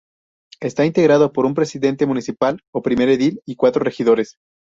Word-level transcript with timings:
Está 0.61 0.83
integrado 0.83 1.31
por 1.31 1.45
un 1.45 1.53
presidente 1.53 2.07
municipal 2.07 2.59
o 2.73 2.81
primer 2.81 3.07
edil 3.09 3.39
y 3.45 3.55
cuatro 3.55 3.83
regidores. 3.83 4.39